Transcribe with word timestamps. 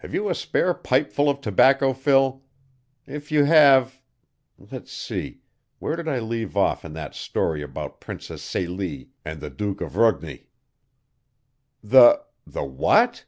Have 0.00 0.12
you 0.12 0.28
a 0.28 0.34
spare 0.34 0.74
pipeful 0.74 1.30
of 1.30 1.40
tobacco, 1.40 1.94
Phil? 1.94 2.42
If 3.06 3.32
you 3.32 3.44
have 3.44 4.02
let's 4.58 4.92
see, 4.92 5.40
where 5.78 5.96
did 5.96 6.06
I 6.08 6.18
leave 6.18 6.58
off 6.58 6.84
in 6.84 6.92
that 6.92 7.14
story 7.14 7.62
about 7.62 7.98
Princess 7.98 8.42
Celie 8.42 9.12
and 9.24 9.40
the 9.40 9.48
Duke 9.48 9.80
of 9.80 9.96
Rugni?" 9.96 10.48
"The 11.82 12.22
the 12.46 12.64
WHAT?" 12.64 13.24